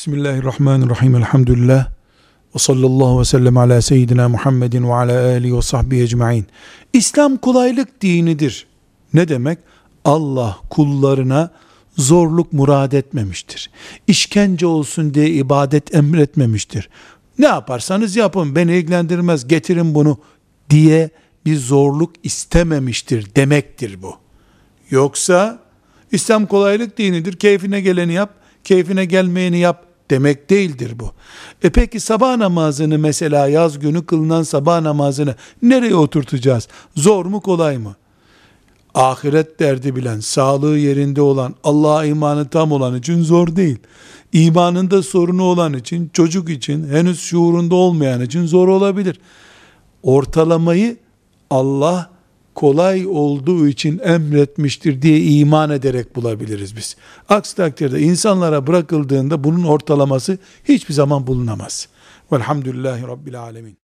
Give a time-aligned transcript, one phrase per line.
[0.00, 1.14] Bismillahirrahmanirrahim.
[1.14, 1.86] Elhamdülillah.
[2.54, 6.46] Ve sallallahu ve sellem ala seyyidina Muhammedin ve ala alihi ve sahbihi ecma'in.
[6.92, 8.66] İslam kolaylık dinidir.
[9.14, 9.58] Ne demek?
[10.04, 11.50] Allah kullarına
[11.96, 13.70] zorluk murad etmemiştir.
[14.06, 16.88] İşkence olsun diye ibadet emretmemiştir.
[17.38, 20.18] Ne yaparsanız yapın beni ilgilendirmez getirin bunu
[20.70, 21.10] diye
[21.46, 24.14] bir zorluk istememiştir demektir bu.
[24.90, 25.58] Yoksa
[26.12, 27.32] İslam kolaylık dinidir.
[27.32, 28.30] Keyfine geleni yap,
[28.64, 31.12] keyfine gelmeyeni yap demek değildir bu.
[31.62, 36.68] E peki sabah namazını mesela yaz günü kılınan sabah namazını nereye oturtacağız?
[36.96, 37.96] Zor mu kolay mı?
[38.94, 43.78] Ahiret derdi bilen, sağlığı yerinde olan, Allah'a imanı tam olan için zor değil.
[44.32, 49.20] İmanında sorunu olan için, çocuk için, henüz şuurunda olmayan için zor olabilir.
[50.02, 50.96] Ortalamayı
[51.50, 52.10] Allah
[52.60, 56.96] kolay olduğu için emretmiştir diye iman ederek bulabiliriz biz.
[57.28, 61.88] Aksi takdirde insanlara bırakıldığında bunun ortalaması hiçbir zaman bulunamaz.
[62.32, 63.80] Velhamdülillahi Rabbil Alemin.